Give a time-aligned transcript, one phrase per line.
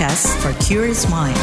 [0.00, 1.36] podcast for curious mind.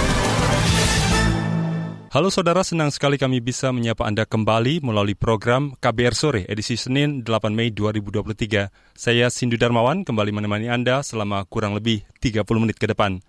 [2.09, 7.21] Halo saudara, senang sekali kami bisa menyapa Anda kembali melalui program KBR Sore edisi Senin
[7.21, 8.97] 8 Mei 2023.
[8.97, 13.21] Saya Sindu Darmawan kembali menemani Anda selama kurang lebih 30 menit ke depan.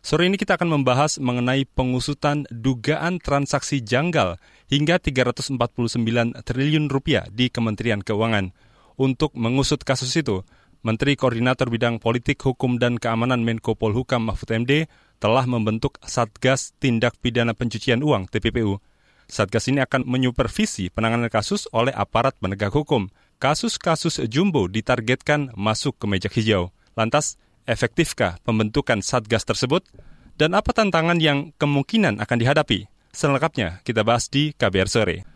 [0.00, 4.40] Sore ini kita akan membahas mengenai pengusutan dugaan transaksi janggal
[4.72, 5.60] hingga 349
[6.40, 8.56] triliun rupiah di Kementerian Keuangan.
[8.96, 10.40] Untuk mengusut kasus itu,
[10.80, 14.88] Menteri Koordinator Bidang Politik, Hukum, dan Keamanan Menko Polhukam Mahfud MD
[15.20, 18.80] telah membentuk Satgas Tindak Pidana Pencucian Uang TPPU.
[19.28, 23.12] Satgas ini akan menyupervisi penanganan kasus oleh aparat penegak hukum.
[23.36, 26.72] Kasus-kasus jumbo ditargetkan masuk ke meja hijau.
[26.96, 27.36] Lantas,
[27.68, 29.84] efektifkah pembentukan Satgas tersebut?
[30.40, 32.88] Dan apa tantangan yang kemungkinan akan dihadapi?
[33.12, 35.28] Selengkapnya kita bahas di KBR Sore.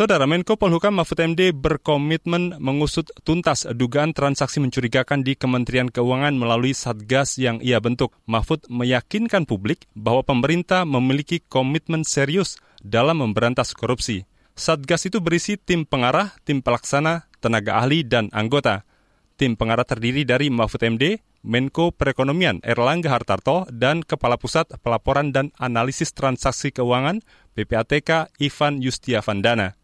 [0.00, 6.72] Saudara Menko Polhukam Mahfud MD berkomitmen mengusut tuntas dugaan transaksi mencurigakan di Kementerian Keuangan melalui
[6.72, 8.16] Satgas yang ia bentuk.
[8.24, 14.24] Mahfud meyakinkan publik bahwa pemerintah memiliki komitmen serius dalam memberantas korupsi.
[14.56, 18.88] Satgas itu berisi tim pengarah, tim pelaksana, tenaga ahli, dan anggota.
[19.36, 25.52] Tim pengarah terdiri dari Mahfud MD, Menko Perekonomian Erlangga Hartarto, dan Kepala Pusat Pelaporan dan
[25.60, 27.20] Analisis Transaksi Keuangan
[27.52, 29.79] PPATK Ivan Yustiavandana.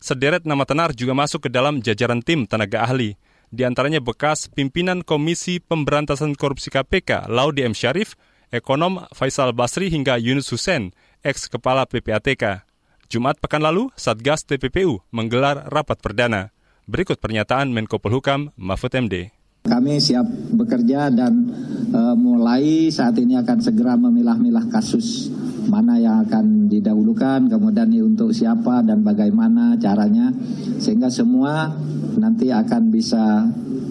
[0.00, 3.20] Sederet nama tenar juga masuk ke dalam jajaran tim tenaga ahli.
[3.52, 7.76] Di antaranya bekas pimpinan Komisi Pemberantasan Korupsi KPK, Laudi M.
[7.76, 8.16] Syarif,
[8.48, 12.64] ekonom Faisal Basri hingga Yunus Hussein, ex-kepala PPATK.
[13.12, 16.48] Jumat pekan lalu, Satgas TPPU menggelar rapat perdana.
[16.88, 19.34] Berikut pernyataan Menko Polhukam Mahfud MD.
[19.70, 21.46] Kami siap bekerja dan
[21.94, 25.30] e, mulai saat ini akan segera memilah-milah kasus
[25.70, 30.34] mana yang akan didahulukan, kemudian untuk siapa dan bagaimana caranya,
[30.82, 31.70] sehingga semua
[32.18, 33.46] nanti akan bisa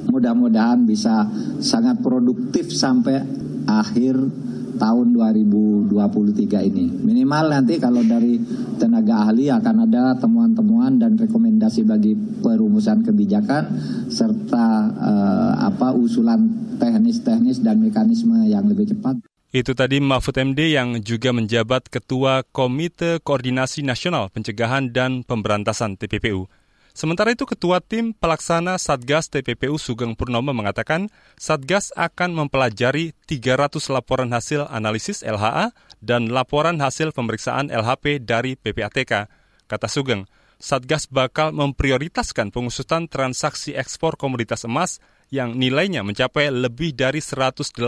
[0.09, 1.29] mudah-mudahan bisa
[1.63, 3.23] sangat produktif sampai
[3.69, 4.17] akhir
[4.79, 5.91] tahun 2023
[6.72, 6.88] ini.
[7.03, 8.40] Minimal nanti kalau dari
[8.79, 13.63] tenaga ahli akan ada temuan-temuan dan rekomendasi bagi perumusan kebijakan
[14.07, 16.47] serta uh, apa usulan
[16.79, 19.19] teknis-teknis dan mekanisme yang lebih cepat.
[19.50, 26.46] Itu tadi Mahfud MD yang juga menjabat Ketua Komite Koordinasi Nasional Pencegahan dan Pemberantasan TPPU.
[26.99, 31.07] Sementara itu Ketua Tim Pelaksana Satgas TPPU Sugeng Purnomo mengatakan
[31.39, 35.71] Satgas akan mempelajari 300 laporan hasil analisis LHA
[36.03, 39.31] dan laporan hasil pemeriksaan LHP dari PPATK.
[39.71, 40.27] Kata Sugeng,
[40.59, 44.99] Satgas bakal memprioritaskan pengusutan transaksi ekspor komoditas emas
[45.31, 47.79] yang nilainya mencapai lebih dari 180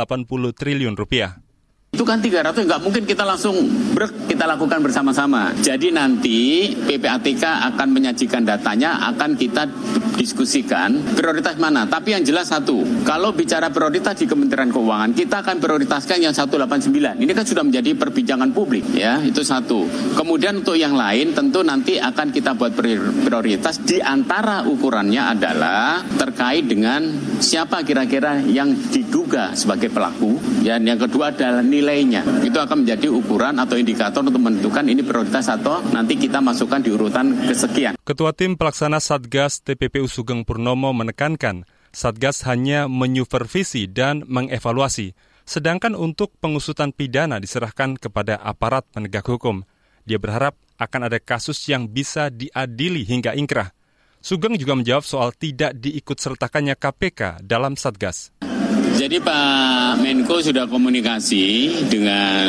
[0.55, 1.50] triliun rupiah.
[1.91, 5.51] Itu kan 300 nggak mungkin kita langsung brek kita lakukan bersama-sama.
[5.59, 9.67] Jadi nanti PPATK akan menyajikan datanya, akan kita
[10.15, 11.83] diskusikan prioritas mana.
[11.91, 17.19] Tapi yang jelas satu, kalau bicara prioritas di Kementerian Keuangan, kita akan prioritaskan yang 189.
[17.19, 19.83] Ini kan sudah menjadi perbincangan publik ya, itu satu.
[20.15, 26.71] Kemudian untuk yang lain tentu nanti akan kita buat prioritas di antara ukurannya adalah terkait
[26.71, 27.03] dengan
[27.43, 30.39] siapa kira-kira yang diduga sebagai pelaku.
[30.63, 32.21] Dan yang kedua adalah nilai nilainya.
[32.45, 36.93] Itu akan menjadi ukuran atau indikator untuk menentukan ini prioritas atau nanti kita masukkan di
[36.93, 37.97] urutan kesekian.
[38.05, 46.37] Ketua Tim Pelaksana Satgas TPPU Sugeng Purnomo menekankan, Satgas hanya menyupervisi dan mengevaluasi, sedangkan untuk
[46.37, 49.65] pengusutan pidana diserahkan kepada aparat penegak hukum.
[50.05, 53.73] Dia berharap akan ada kasus yang bisa diadili hingga ingkrah.
[54.21, 58.29] Sugeng juga menjawab soal tidak diikut sertakannya KPK dalam Satgas.
[59.01, 62.47] Jadi Pak Menko sudah komunikasi dengan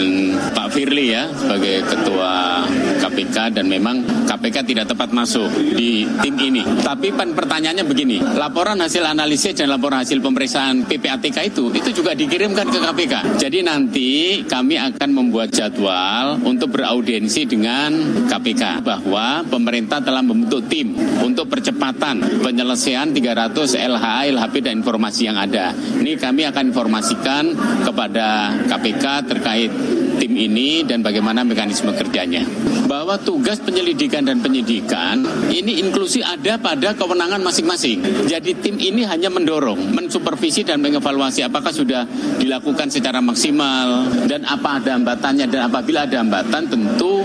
[0.52, 2.64] Pak Firly ya sebagai Ketua
[3.00, 6.62] KPK dan memang KPK tidak tepat masuk di tim ini.
[6.80, 12.68] Tapi pertanyaannya begini, laporan hasil analisis dan laporan hasil pemeriksaan PPATK itu itu juga dikirimkan
[12.68, 13.14] ke KPK.
[13.40, 14.10] Jadi nanti
[14.44, 17.92] kami akan membuat jadwal untuk beraudiensi dengan
[18.28, 25.36] KPK bahwa pemerintah telah membentuk tim untuk percepatan penyelesaian 300 LHA, LHP dan informasi yang
[25.36, 25.74] ada.
[25.74, 27.44] Ini kami kami akan informasikan
[27.86, 29.70] kepada KPK terkait
[30.18, 32.42] tim ini dan bagaimana mekanisme kerjanya.
[32.90, 35.22] Bahwa tugas penyelidikan dan penyidikan
[35.54, 38.26] ini inklusi ada pada kewenangan masing-masing.
[38.26, 42.10] Jadi tim ini hanya mendorong, mensupervisi dan mengevaluasi apakah sudah
[42.42, 47.22] dilakukan secara maksimal dan apa ada hambatannya dan apabila ada hambatan tentu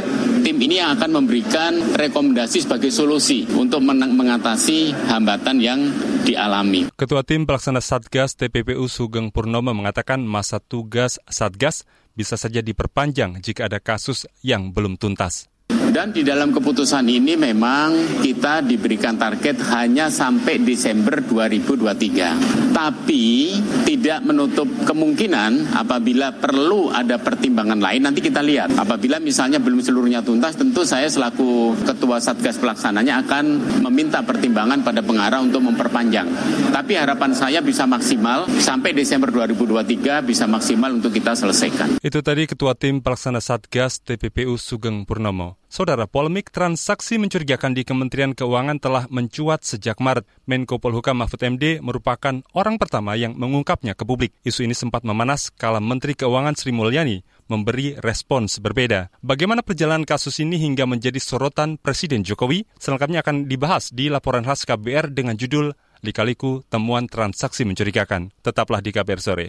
[0.47, 5.91] tim ini yang akan memberikan rekomendasi sebagai solusi untuk mengatasi hambatan yang
[6.23, 6.87] dialami.
[6.95, 11.83] Ketua Tim Pelaksana Satgas TPPU Sugeng Purnomo mengatakan masa tugas Satgas
[12.15, 15.51] bisa saja diperpanjang jika ada kasus yang belum tuntas.
[15.97, 22.69] Dan di dalam keputusan ini memang kita diberikan target hanya sampai Desember 2023.
[22.69, 28.77] Tapi tidak menutup kemungkinan apabila perlu ada pertimbangan lain nanti kita lihat.
[28.77, 35.01] Apabila misalnya belum seluruhnya tuntas tentu saya selaku ketua Satgas pelaksananya akan meminta pertimbangan pada
[35.01, 36.29] pengarah untuk memperpanjang.
[36.69, 41.97] Tapi harapan saya bisa maksimal sampai Desember 2023 bisa maksimal untuk kita selesaikan.
[42.05, 45.57] Itu tadi Ketua Tim Pelaksana Satgas TPPU Sugeng Purnomo.
[45.77, 50.25] Saudara, polemik transaksi mencurigakan di Kementerian Keuangan telah mencuat sejak Maret.
[50.49, 54.33] Menko Polhukam Mahfud MD merupakan orang pertama yang mengungkapnya ke publik.
[54.41, 59.13] Isu ini sempat memanas kala Menteri Keuangan Sri Mulyani memberi respons berbeda.
[59.21, 62.65] Bagaimana perjalanan kasus ini hingga menjadi sorotan Presiden Jokowi?
[62.81, 68.33] Selengkapnya akan dibahas di laporan khas KBR dengan judul Likaliku Temuan Transaksi Mencurigakan.
[68.41, 69.47] Tetaplah di KBR Sore.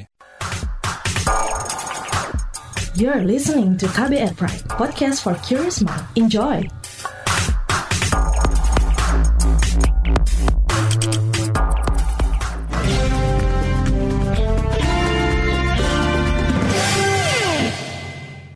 [2.98, 6.02] You're listening to KBR Pride, podcast for curious mind.
[6.18, 6.66] Enjoy!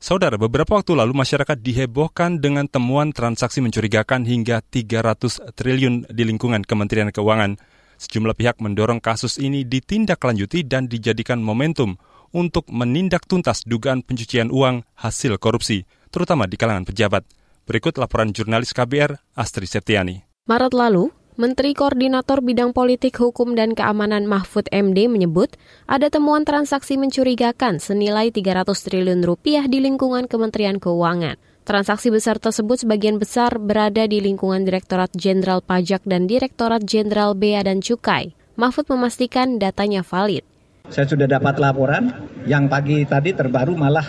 [0.03, 6.67] Saudara, beberapa waktu lalu masyarakat dihebohkan dengan temuan transaksi mencurigakan hingga 300 triliun di lingkungan
[6.67, 7.63] Kementerian Keuangan.
[7.95, 11.95] Sejumlah pihak mendorong kasus ini ditindaklanjuti dan dijadikan momentum
[12.33, 17.25] untuk menindak tuntas dugaan pencucian uang hasil korupsi, terutama di kalangan pejabat.
[17.63, 20.27] Berikut laporan jurnalis KBR Astri Septiani.
[20.51, 25.57] Maret lalu, Menteri Koordinator Bidang Politik Hukum dan Keamanan Mahfud MD menyebut
[25.89, 31.41] ada temuan transaksi mencurigakan senilai 300 triliun rupiah di lingkungan Kementerian Keuangan.
[31.65, 37.65] Transaksi besar tersebut sebagian besar berada di lingkungan Direktorat Jenderal Pajak dan Direktorat Jenderal Bea
[37.65, 38.37] dan Cukai.
[38.61, 40.45] Mahfud memastikan datanya valid.
[40.91, 42.11] Saya sudah dapat laporan
[42.49, 44.07] yang pagi tadi terbaru malah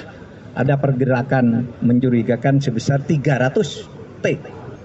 [0.58, 4.26] ada pergerakan mencurigakan sebesar 300 T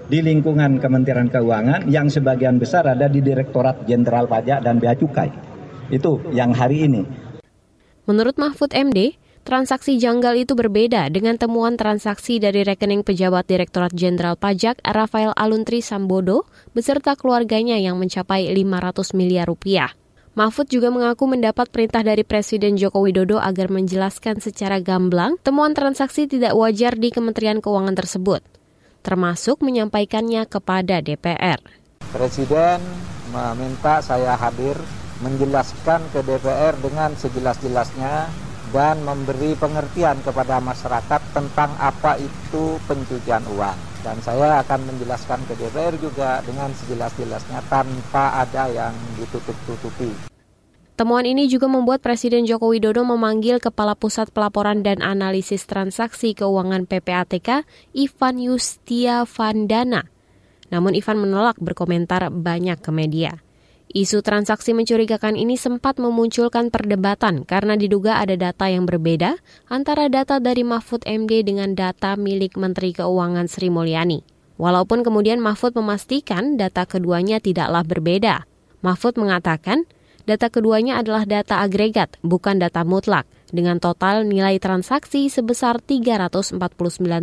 [0.09, 5.29] di lingkungan Kementerian Keuangan yang sebagian besar ada di Direktorat Jenderal Pajak dan Bea Cukai.
[5.93, 7.03] Itu yang hari ini.
[8.09, 14.41] Menurut Mahfud MD, transaksi janggal itu berbeda dengan temuan transaksi dari rekening pejabat Direktorat Jenderal
[14.41, 19.93] Pajak Rafael Aluntri Sambodo beserta keluarganya yang mencapai 500 miliar rupiah.
[20.39, 26.31] Mahfud juga mengaku mendapat perintah dari Presiden Joko Widodo agar menjelaskan secara gamblang temuan transaksi
[26.31, 28.39] tidak wajar di Kementerian Keuangan tersebut,
[29.03, 31.59] termasuk menyampaikannya kepada DPR.
[32.15, 32.79] Presiden
[33.35, 34.79] meminta saya hadir
[35.27, 38.31] menjelaskan ke DPR dengan sejelas-jelasnya
[38.71, 43.88] dan memberi pengertian kepada masyarakat tentang apa itu pencucian uang.
[44.07, 50.15] Dan saya akan menjelaskan ke DPR juga dengan sejelas-jelasnya tanpa ada yang ditutup-tutupi.
[50.99, 56.91] Temuan ini juga membuat Presiden Joko Widodo memanggil Kepala Pusat Pelaporan dan Analisis Transaksi Keuangan
[56.91, 57.63] PPATK,
[57.95, 60.11] Ivan Yustia Vandana.
[60.75, 63.39] Namun Ivan menolak berkomentar banyak ke media.
[63.89, 69.41] Isu transaksi mencurigakan ini sempat memunculkan perdebatan karena diduga ada data yang berbeda
[69.73, 74.21] antara data dari Mahfud MD dengan data milik Menteri Keuangan Sri Mulyani.
[74.61, 78.45] Walaupun kemudian Mahfud memastikan data keduanya tidaklah berbeda.
[78.85, 79.89] Mahfud mengatakan
[80.29, 86.61] Data keduanya adalah data agregat, bukan data mutlak, dengan total nilai transaksi sebesar 349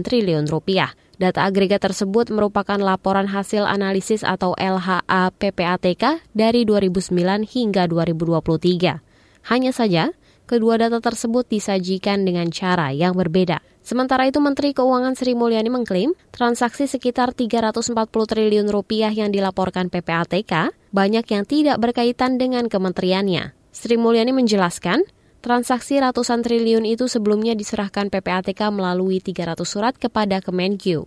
[0.01, 0.97] triliun rupiah.
[1.15, 8.99] Data agregat tersebut merupakan laporan hasil analisis atau LHA PPATK dari 2009 hingga 2023.
[9.47, 10.11] Hanya saja,
[10.43, 13.63] kedua data tersebut disajikan dengan cara yang berbeda.
[13.85, 20.73] Sementara itu Menteri Keuangan Sri Mulyani mengklaim transaksi sekitar 340 triliun rupiah yang dilaporkan PPATK
[20.89, 23.53] banyak yang tidak berkaitan dengan kementeriannya.
[23.69, 25.05] Sri Mulyani menjelaskan,
[25.45, 31.05] transaksi ratusan triliun itu sebelumnya diserahkan PPATK melalui 300 surat kepada Kemenkyu.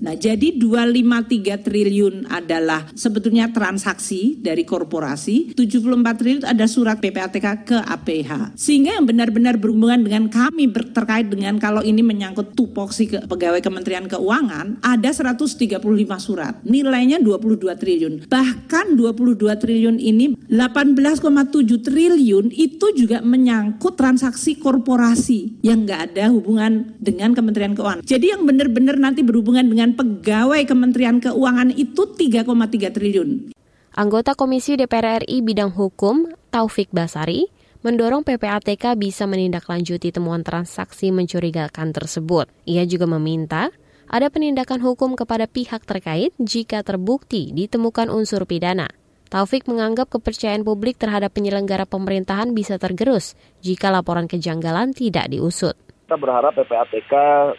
[0.00, 7.78] Nah, jadi 253 triliun adalah sebetulnya transaksi dari korporasi, 74 triliun ada surat PPATK ke
[7.80, 8.56] APH.
[8.56, 14.06] Sehingga yang benar-benar berhubungan dengan kami terkait dengan kalau ini menyangkut tupoksi ke pegawai Kementerian
[14.06, 15.80] Keuangan, ada 135
[16.20, 16.60] surat.
[16.62, 18.14] Nilainya 22 triliun.
[18.28, 26.94] Bahkan 22 triliun ini 18,7 triliun itu juga menyangkut transaksi korporasi yang nggak ada hubungan
[27.02, 28.06] dengan Kementerian Keuangan.
[28.06, 33.54] Jadi yang benar-benar nanti berhubungan dengan dengan pegawai Kementerian Keuangan itu 3,3 triliun.
[33.94, 37.46] Anggota Komisi DPR RI bidang hukum, Taufik Basari,
[37.86, 42.50] mendorong PPATK bisa menindaklanjuti temuan transaksi mencurigakan tersebut.
[42.66, 43.70] Ia juga meminta
[44.10, 48.90] ada penindakan hukum kepada pihak terkait jika terbukti ditemukan unsur pidana.
[49.30, 55.78] Taufik menganggap kepercayaan publik terhadap penyelenggara pemerintahan bisa tergerus jika laporan kejanggalan tidak diusut.
[56.06, 57.14] Kita berharap PPATK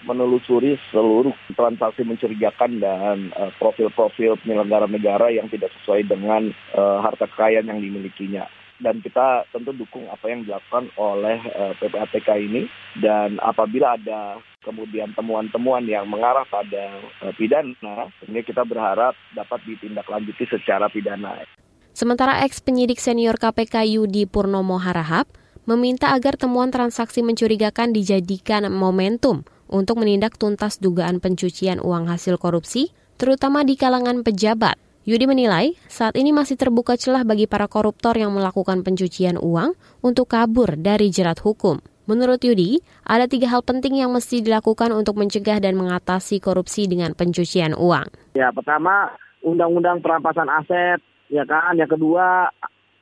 [0.08, 7.28] menelusuri seluruh transaksi mencurigakan dan uh, profil-profil penyelenggara negara yang tidak sesuai dengan uh, harta
[7.28, 8.48] kekayaan yang dimilikinya.
[8.80, 12.72] Dan kita tentu dukung apa yang dilakukan oleh uh, PPATK ini.
[12.96, 20.48] Dan apabila ada kemudian temuan-temuan yang mengarah pada uh, pidana, ini kita berharap dapat ditindaklanjuti
[20.48, 21.44] secara pidana.
[21.92, 25.28] Sementara ex penyidik senior KPK Yudi Purnomo Harahap
[25.68, 32.96] meminta agar temuan transaksi mencurigakan dijadikan momentum untuk menindak tuntas dugaan pencucian uang hasil korupsi,
[33.20, 34.80] terutama di kalangan pejabat.
[35.04, 40.32] Yudi menilai saat ini masih terbuka celah bagi para koruptor yang melakukan pencucian uang untuk
[40.32, 41.80] kabur dari jerat hukum.
[42.08, 47.12] Menurut Yudi, ada tiga hal penting yang mesti dilakukan untuk mencegah dan mengatasi korupsi dengan
[47.12, 48.08] pencucian uang.
[48.36, 49.12] Ya, pertama
[49.44, 51.76] undang-undang perampasan aset, ya kan.
[51.76, 52.48] Yang kedua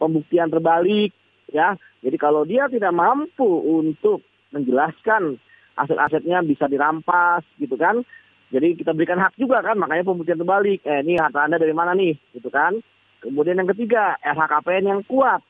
[0.02, 1.14] pembuktian terbalik,
[1.54, 1.78] ya.
[2.06, 4.22] Jadi kalau dia tidak mampu untuk
[4.54, 5.42] menjelaskan
[5.74, 8.06] aset-asetnya bisa dirampas gitu kan.
[8.54, 10.86] Jadi kita berikan hak juga kan, makanya pembuktian terbalik.
[10.86, 12.78] Eh ini harta Anda dari mana nih, gitu kan.
[13.26, 15.42] Kemudian yang ketiga, LHKPN yang kuat.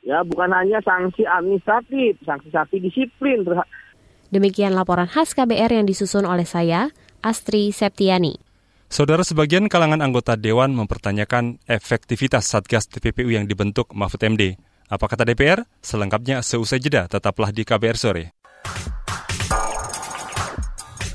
[0.00, 3.44] Ya, bukan hanya sanksi administratif, sanksi-sanksi disiplin.
[4.32, 6.88] Demikian laporan khas KBR yang disusun oleh saya,
[7.20, 8.40] Astri Septiani.
[8.88, 14.56] Saudara sebagian kalangan anggota Dewan mempertanyakan efektivitas Satgas TPPU yang dibentuk Mahfud MD.
[14.88, 15.60] Apa kata DPR?
[15.84, 18.24] Selengkapnya seusai jeda, tetaplah di KBR Sore.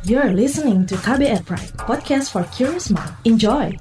[0.06, 3.10] You're listening to KBR Pride, podcast for curious mind.
[3.26, 3.74] Enjoy!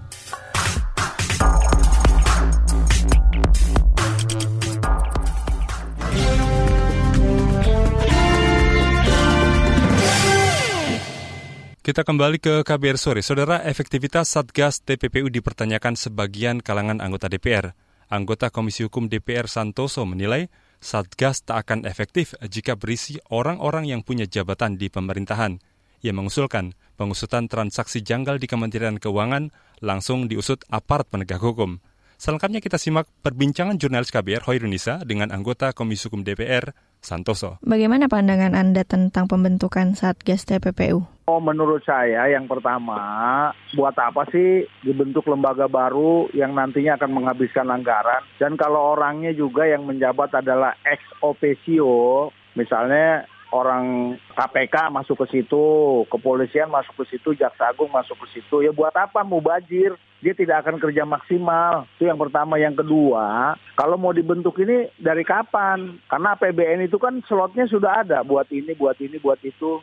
[11.82, 13.20] Kita kembali ke KBR sore.
[13.26, 17.74] Saudara, efektivitas Satgas TPPU dipertanyakan sebagian kalangan anggota DPR.
[18.12, 20.52] Anggota Komisi Hukum DPR Santoso menilai
[20.84, 25.56] Satgas tak akan efektif jika berisi orang-orang yang punya jabatan di pemerintahan.
[26.04, 29.48] Ia mengusulkan pengusutan transaksi janggal di Kementerian Keuangan
[29.80, 31.80] langsung diusut aparat penegak hukum.
[32.22, 36.70] Selengkapnya kita simak perbincangan jurnalis KBR Hoirunisa dengan anggota Komisi Hukum DPR
[37.02, 37.58] Santoso.
[37.66, 41.02] Bagaimana pandangan Anda tentang pembentukan Satgas TPPU?
[41.26, 47.66] Oh, menurut saya yang pertama, buat apa sih dibentuk lembaga baru yang nantinya akan menghabiskan
[47.66, 48.22] anggaran?
[48.38, 55.64] Dan kalau orangnya juga yang menjabat adalah ex officio, misalnya orang KPK masuk ke situ,
[56.08, 58.64] kepolisian masuk ke situ, jaksa agung masuk ke situ.
[58.64, 59.94] Ya buat apa mau bajir?
[60.24, 61.84] Dia tidak akan kerja maksimal.
[61.98, 62.56] Itu yang pertama.
[62.56, 66.00] Yang kedua, kalau mau dibentuk ini dari kapan?
[66.08, 69.82] Karena APBN itu kan slotnya sudah ada buat ini, buat ini, buat itu.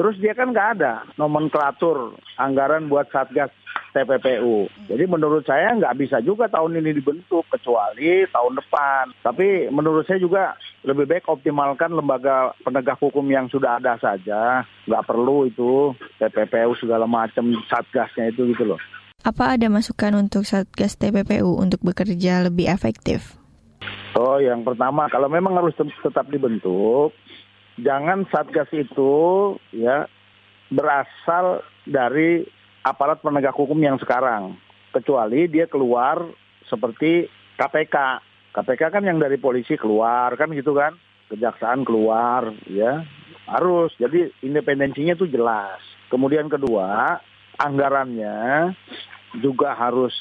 [0.00, 3.52] Terus dia kan nggak ada nomenklatur anggaran buat Satgas
[3.92, 4.64] TPPU.
[4.88, 9.12] Jadi menurut saya nggak bisa juga tahun ini dibentuk kecuali tahun depan.
[9.20, 10.56] Tapi menurut saya juga
[10.88, 14.64] lebih baik optimalkan lembaga penegak hukum yang sudah ada saja.
[14.88, 18.80] Nggak perlu itu TPPU segala macam Satgasnya itu gitu loh.
[19.20, 23.36] Apa ada masukan untuk Satgas TPPU untuk bekerja lebih efektif?
[24.16, 27.12] Oh, yang pertama kalau memang harus tetap dibentuk,
[27.82, 29.12] jangan Satgas itu
[29.74, 30.06] ya
[30.70, 32.46] berasal dari
[32.86, 34.56] aparat penegak hukum yang sekarang.
[34.90, 36.22] Kecuali dia keluar
[36.66, 37.26] seperti
[37.58, 37.96] KPK.
[38.50, 40.96] KPK kan yang dari polisi keluar kan gitu kan.
[41.30, 43.04] Kejaksaan keluar ya.
[43.46, 43.94] Harus.
[43.98, 45.78] Jadi independensinya itu jelas.
[46.10, 47.22] Kemudian kedua,
[47.58, 48.74] anggarannya
[49.38, 50.14] juga harus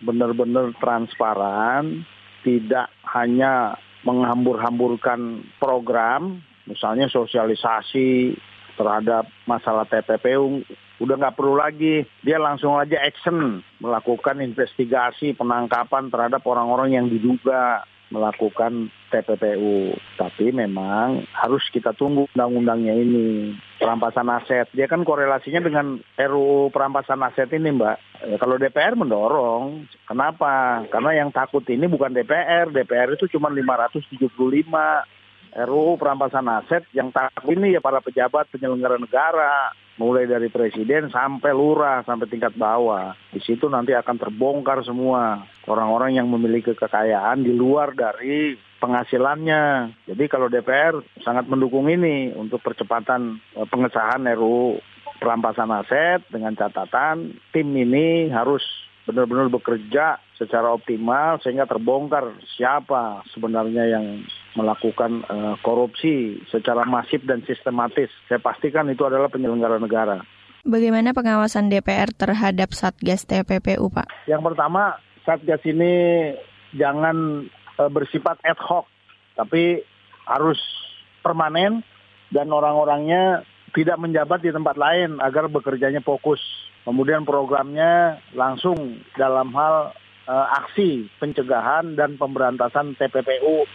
[0.00, 2.04] benar-benar transparan,
[2.40, 8.36] tidak hanya menghambur-hamburkan program, misalnya sosialisasi
[8.76, 10.60] terhadap masalah TPPU
[10.96, 17.84] udah nggak perlu lagi dia langsung aja action melakukan investigasi penangkapan terhadap orang-orang yang diduga
[18.10, 19.94] melakukan TPPU.
[20.18, 23.54] Tapi memang harus kita tunggu undang-undangnya ini.
[23.76, 27.96] Perampasan aset, dia kan korelasinya dengan RUU perampasan aset ini Mbak.
[28.30, 30.86] Ya, kalau DPR mendorong, kenapa?
[30.88, 34.16] Karena yang takut ini bukan DPR, DPR itu cuma 575
[35.56, 41.56] RUU perampasan aset yang takut ini ya para pejabat penyelenggara negara mulai dari presiden sampai
[41.56, 43.16] lurah sampai tingkat bawah.
[43.32, 49.96] Di situ nanti akan terbongkar semua orang-orang yang memiliki kekayaan di luar dari penghasilannya.
[50.04, 54.76] Jadi kalau DPR sangat mendukung ini untuk percepatan e, pengesahan RUU
[55.16, 58.60] perampasan aset dengan catatan tim ini harus
[59.08, 64.20] benar-benar bekerja secara optimal sehingga terbongkar siapa sebenarnya yang
[64.56, 68.08] melakukan uh, korupsi secara masif dan sistematis.
[68.26, 70.24] Saya pastikan itu adalah penyelenggara negara.
[70.66, 74.26] Bagaimana pengawasan DPR terhadap Satgas TPPU, Pak?
[74.26, 75.94] Yang pertama, Satgas ini
[76.74, 77.46] jangan
[77.78, 78.90] uh, bersifat ad hoc,
[79.38, 79.84] tapi
[80.26, 80.58] harus
[81.22, 81.86] permanen
[82.34, 83.46] dan orang-orangnya
[83.76, 86.40] tidak menjabat di tempat lain agar bekerjanya fokus.
[86.82, 89.94] Kemudian programnya langsung dalam hal
[90.26, 93.66] uh, aksi pencegahan dan pemberantasan TPPU.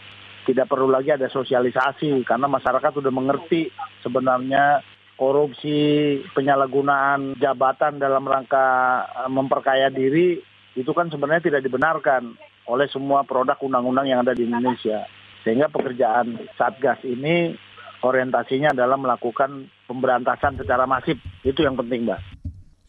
[0.42, 3.70] Tidak perlu lagi ada sosialisasi karena masyarakat sudah mengerti
[4.02, 4.82] sebenarnya
[5.22, 10.42] korupsi, penyalahgunaan jabatan dalam rangka uh, memperkaya diri
[10.74, 12.34] itu kan sebenarnya tidak dibenarkan
[12.66, 15.06] oleh semua produk undang-undang yang ada di Indonesia.
[15.46, 17.54] Sehingga pekerjaan Satgas ini
[18.02, 21.22] orientasinya adalah melakukan pemberantasan secara masif.
[21.46, 22.22] Itu yang penting, Mbak.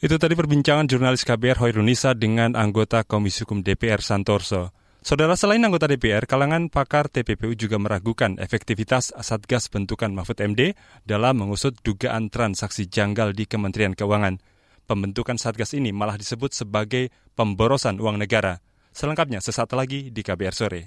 [0.02, 4.81] Itu tadi perbincangan jurnalis KBR Hoirunisa dengan anggota Komisi Hukum DPR Santorso.
[5.02, 11.42] Saudara selain anggota DPR, kalangan pakar TPPU juga meragukan efektivitas Satgas bentukan Mahfud MD dalam
[11.42, 14.38] mengusut dugaan transaksi janggal di Kementerian Keuangan.
[14.86, 18.62] Pembentukan Satgas ini malah disebut sebagai pemborosan uang negara.
[18.94, 20.82] Selengkapnya sesaat lagi di KBR Sore.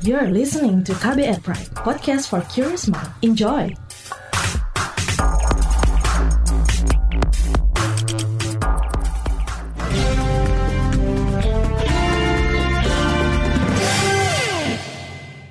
[0.00, 3.12] You're listening to KBR Pride, podcast for curious mind.
[3.20, 3.76] Enjoy!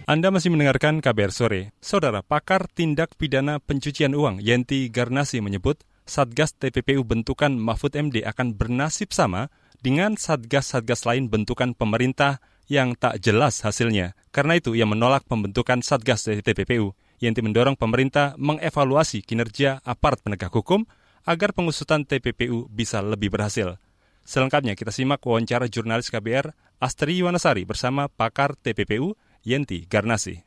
[0.10, 1.62] Anda masih mendengarkan KBR Sore.
[1.86, 8.58] Saudara, pakar tindak pidana pencucian uang Yenti Garnasi menyebut Satgas TPPU bentukan Mahfud MD akan
[8.58, 9.54] bernasib sama
[9.86, 14.18] dengan Satgas-Satgas lain bentukan pemerintah yang tak jelas hasilnya.
[14.34, 16.98] Karena itu, ia menolak pembentukan Satgas TPPU.
[17.22, 20.90] Yenti mendorong pemerintah mengevaluasi kinerja aparat penegak hukum
[21.22, 23.78] agar pengusutan TPPU bisa lebih berhasil.
[24.26, 26.50] Selengkapnya kita simak wawancara jurnalis KBR
[26.82, 29.14] Astri Yuwanasari bersama pakar TPPU
[29.44, 30.46] Yenti Garnasi.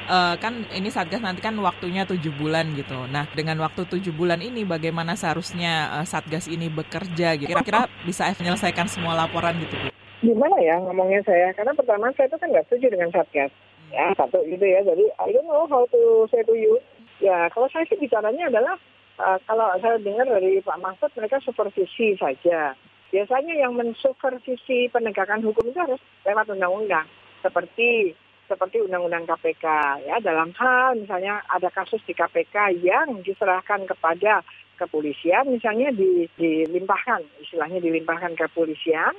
[0.00, 3.04] Uh, kan ini Satgas nanti kan waktunya tujuh bulan gitu.
[3.06, 7.36] Nah dengan waktu tujuh bulan ini bagaimana seharusnya uh, Satgas ini bekerja?
[7.36, 7.52] Gitu?
[7.52, 9.90] Kira-kira bisa menyelesaikan semua laporan gitu Bu?
[10.20, 13.48] gimana ya ngomongnya saya karena pertama saya itu kan nggak setuju dengan satgas
[13.88, 16.76] ya satu gitu ya jadi I don't know how to say to you
[17.24, 18.76] ya kalau saya sih bicaranya adalah
[19.16, 22.76] uh, kalau saya dengar dari Pak Mahfud mereka supervisi saja
[23.08, 27.08] biasanya yang mensupervisi penegakan hukum itu harus lewat undang-undang
[27.40, 28.12] seperti
[28.50, 29.64] seperti undang-undang KPK
[30.10, 30.18] ya.
[30.18, 34.42] Dalam hal misalnya ada kasus di KPK yang diserahkan kepada
[34.74, 35.94] kepolisian misalnya
[36.34, 39.14] dilimpahkan istilahnya dilimpahkan ke kepolisian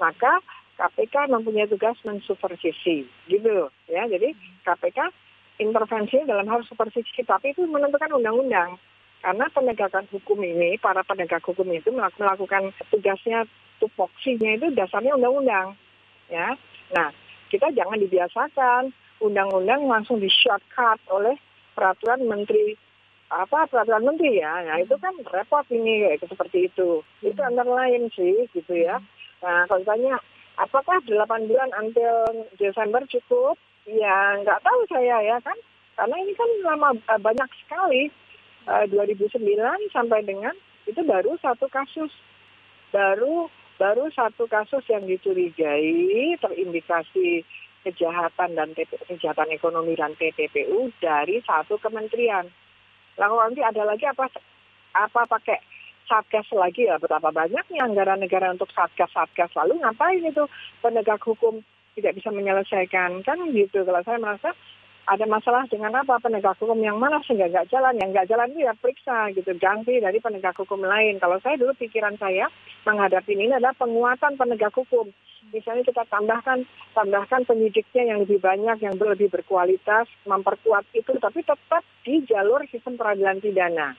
[0.00, 0.40] maka
[0.80, 4.08] KPK mempunyai tugas mensupervisi gitu ya.
[4.08, 4.32] Jadi
[4.64, 5.12] KPK
[5.60, 8.80] intervensi dalam hal supervisi tapi itu menentukan undang-undang.
[9.20, 13.44] Karena penegakan hukum ini para penegak hukum itu melakukan tugasnya
[13.76, 15.76] tupoksinya itu dasarnya undang-undang
[16.32, 16.56] ya.
[16.96, 17.12] Nah
[17.50, 21.34] kita jangan dibiasakan undang-undang langsung di shortcut oleh
[21.74, 22.78] peraturan menteri
[23.30, 28.08] apa peraturan menteri ya nah itu kan repot ini kayak seperti itu itu antara lain
[28.14, 29.02] sih gitu ya
[29.40, 30.20] Nah, kalau ditanya
[30.60, 33.56] apakah 8 bulan until Desember cukup?
[33.88, 35.56] Ya, nggak tahu saya ya kan.
[35.96, 38.02] Karena ini kan lama eh, banyak sekali.
[38.68, 39.40] Uh, eh, 2009
[39.88, 40.52] sampai dengan
[40.84, 42.12] itu baru satu kasus.
[42.92, 43.48] Baru
[43.80, 47.48] baru satu kasus yang dicurigai terindikasi
[47.80, 48.76] kejahatan dan
[49.08, 52.44] kejahatan ekonomi dan TPPU dari satu kementerian.
[53.16, 54.28] Lalu nanti ada lagi apa
[54.92, 55.56] apa pakai
[56.04, 57.00] satgas lagi ya?
[57.00, 59.56] Betapa banyaknya anggaran negara untuk satgas-satgas.
[59.56, 60.44] Lalu ngapain itu?
[60.84, 61.64] Penegak hukum
[61.96, 63.24] tidak bisa menyelesaikan.
[63.24, 63.80] Kan gitu.
[63.88, 64.52] Kalau saya merasa
[65.10, 66.22] ada masalah dengan apa?
[66.22, 67.98] Penegak hukum yang mana sehingga nggak jalan?
[67.98, 71.18] Yang nggak jalan itu ya periksa gitu ganti dari penegak hukum lain.
[71.18, 72.46] Kalau saya dulu pikiran saya
[72.86, 75.10] menghadapi ini adalah penguatan penegak hukum.
[75.50, 76.62] Misalnya kita tambahkan
[76.94, 82.94] tambahkan penyidiknya yang lebih banyak yang lebih berkualitas memperkuat itu tapi tetap di jalur sistem
[82.94, 83.98] peradilan pidana.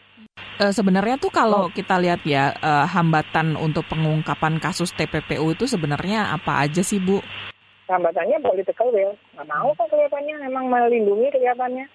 [0.61, 6.31] Uh, sebenarnya tuh kalau kita lihat ya uh, hambatan untuk pengungkapan kasus TPPU itu sebenarnya
[6.31, 7.19] apa aja sih Bu?
[7.91, 11.85] Hambatannya political will, nggak mau kok kelihatannya, memang melindungi kelihatannya.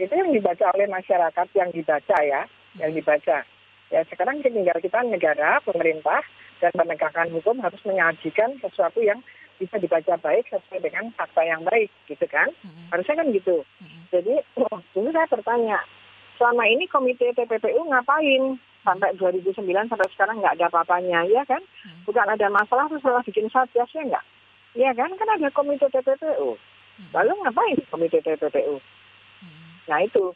[0.00, 2.48] Itu yang dibaca oleh masyarakat, yang dibaca ya,
[2.80, 3.44] yang dibaca.
[3.92, 6.24] Ya sekarang tinggal kita negara, pemerintah,
[6.64, 9.20] dan penegakan hukum harus menyajikan sesuatu yang
[9.60, 12.48] bisa dibaca baik sesuai dengan fakta yang baik, gitu kan?
[12.64, 12.88] Mm-hmm.
[12.88, 13.56] Harusnya kan gitu.
[13.60, 14.02] Mm-hmm.
[14.08, 14.34] Jadi
[14.96, 15.78] dulu saya bertanya,
[16.40, 22.02] selama ini komite TPPU ngapain sampai 2009 sampai sekarang nggak ada apa-apanya ya kan hmm.
[22.02, 24.24] bukan ada masalah terus malah bikin satgas ya nggak
[24.76, 25.10] ya kan?
[25.16, 27.10] Kan ada komite TPPU hmm.
[27.16, 28.78] lalu ngapain komite TPPU
[29.42, 29.70] hmm.
[29.88, 30.32] nah itu.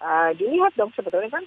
[0.00, 1.44] Uh, dilihat dong sebetulnya kan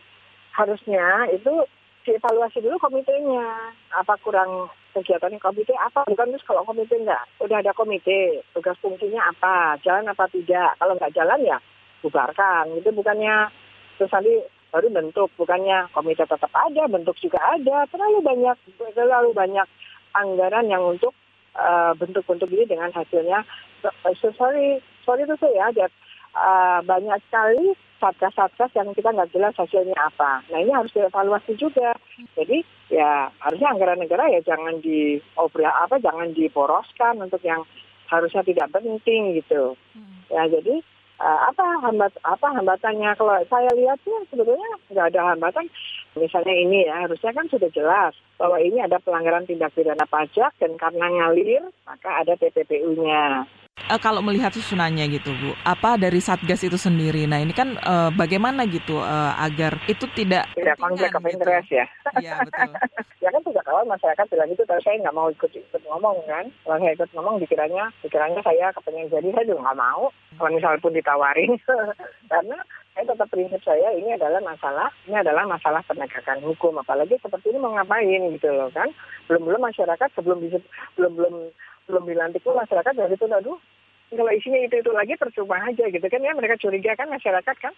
[0.53, 1.65] harusnya itu
[2.05, 3.73] dievaluasi dulu komitenya.
[3.95, 6.05] Apa kurang kegiatannya komite apa?
[6.05, 9.81] Bukan terus kalau komite nggak udah ada komite tugas fungsinya apa?
[9.81, 10.77] Jalan apa tidak?
[10.77, 11.57] Kalau nggak jalan ya
[12.05, 12.77] bubarkan.
[12.77, 13.49] Itu bukannya
[13.97, 14.33] terus nanti
[14.69, 17.87] baru bentuk bukannya komite tetap ada bentuk juga ada.
[17.89, 18.57] Terlalu banyak
[18.93, 19.67] terlalu banyak
[20.13, 21.15] anggaran yang untuk
[21.57, 23.45] uh, bentuk-bentuk ini dengan hasilnya
[23.83, 25.91] so, sorry sorry itu ya that
[26.37, 30.43] uh, banyak sekali satgas-satgas yang kita nggak jelas hasilnya apa.
[30.51, 31.95] Nah ini harus dievaluasi juga.
[32.35, 32.59] Jadi
[32.91, 37.63] ya harusnya anggaran negara ya jangan di apa jangan diporoskan untuk yang
[38.11, 39.79] harusnya tidak penting gitu.
[40.27, 40.83] Ya jadi
[41.19, 43.11] uh, apa hambat apa hambatannya?
[43.17, 45.65] Kalau saya lihatnya sebetulnya nggak ada hambatan.
[46.13, 50.77] Misalnya ini ya harusnya kan sudah jelas bahwa ini ada pelanggaran tindak pidana pajak dan
[50.77, 53.49] karena ngalir maka ada TPPU-nya
[53.89, 57.25] uh, kalau melihat susunannya gitu Bu, apa dari Satgas itu sendiri?
[57.25, 61.33] Nah ini kan uh, bagaimana gitu uh, agar itu tidak tidak konflik of gitu.
[61.35, 61.85] interest ya?
[62.21, 62.71] Iya betul.
[63.23, 66.45] ya kan sejak awal masyarakat bilang itu, tapi saya nggak mau ikut ikut ngomong kan.
[66.63, 70.03] Kalau saya ikut ngomong dikiranya dikiranya saya kepengen jadi, saya juga nggak mau.
[70.37, 71.51] Kalau misalnya pun ditawarin,
[72.31, 72.57] karena
[72.93, 77.57] saya tetap prinsip saya ini adalah masalah ini adalah masalah penegakan hukum apalagi seperti ini
[77.57, 78.85] mau ngapain gitu loh kan
[79.25, 80.45] belum belum masyarakat sebelum
[80.93, 81.35] belum belum
[81.89, 83.59] belum dilantik pun masyarakat dari itu aduh
[84.13, 86.37] kalau isinya itu itu lagi percuma aja gitu kan ya.
[86.37, 87.73] Mereka curiga kan masyarakat kan.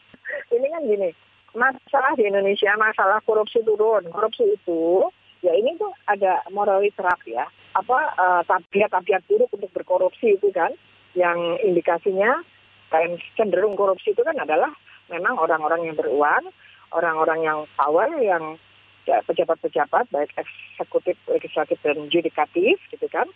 [0.51, 1.09] Ini kan gini
[1.55, 4.11] masalah di Indonesia masalah korupsi turun.
[4.11, 5.07] Korupsi itu
[5.39, 7.47] ya ini tuh ada morally trap ya.
[7.73, 10.75] Apa uh, tabiat-tabiat buruk untuk berkorupsi itu kan
[11.15, 12.43] yang indikasinya
[12.91, 14.71] kayak cenderung korupsi itu kan adalah
[15.07, 16.51] memang orang-orang yang beruang
[16.91, 18.59] orang-orang yang power yang
[19.07, 23.27] ya, pejabat-pejabat baik eksekutif, legislatif dan yudikatif gitu kan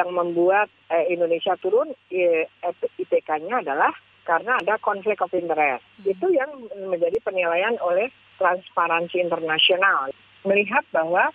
[0.00, 2.48] yang membuat eh, Indonesia turun eh,
[2.96, 3.92] IPK-nya adalah
[4.24, 5.84] karena ada konflik of interest.
[6.00, 6.08] Hmm.
[6.08, 6.48] Itu yang
[6.88, 8.08] menjadi penilaian oleh
[8.40, 10.08] Transparansi Internasional.
[10.48, 11.28] Melihat bahwa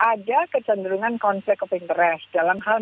[0.00, 2.80] ada kecenderungan konflik of interest dalam hal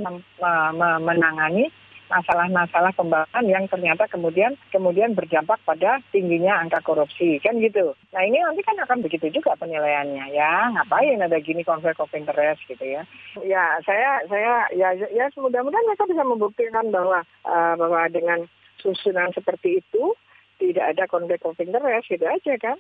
[1.03, 1.71] menangani
[2.15, 7.99] masalah-masalah pembangunan yang ternyata kemudian kemudian berdampak pada tingginya angka korupsi kan gitu.
[8.15, 12.63] Nah ini nanti kan akan begitu juga penilaiannya ya ngapain ada gini konflik of interest
[12.71, 13.03] gitu ya.
[13.43, 18.47] Ya saya saya ya ya mudah-mudahan mereka bisa membuktikan bahwa uh, bahwa dengan
[18.79, 20.15] susunan seperti itu
[20.63, 22.79] tidak ada konflik of interest gitu aja kan.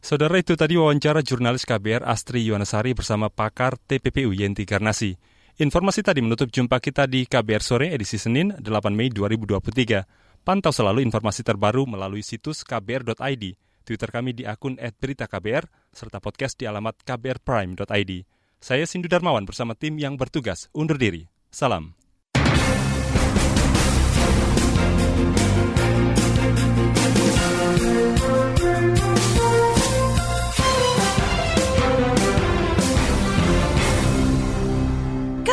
[0.00, 5.20] Saudara itu tadi wawancara jurnalis KBR Astri Yuwanasari bersama pakar TPPU Yenti Garnasi.
[5.60, 8.64] Informasi tadi menutup jumpa kita di KBR Sore edisi Senin 8
[8.96, 10.40] Mei 2023.
[10.40, 13.44] Pantau selalu informasi terbaru melalui situs kbr.id,
[13.84, 18.12] Twitter kami di akun @beritaKBR, serta podcast di alamat kbrprime.id.
[18.56, 21.28] Saya Sindu Darmawan bersama tim yang bertugas undur diri.
[21.52, 21.99] Salam.